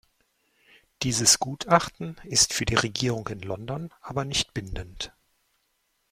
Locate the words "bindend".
4.51-5.13